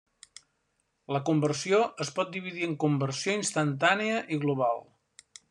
La 1.15 1.21
conversió 1.29 1.81
es 2.05 2.11
pot 2.15 2.31
dividir 2.39 2.65
en 2.69 2.73
conversió 2.85 3.37
instantània 3.43 4.19
i 4.39 4.43
global. 4.47 4.85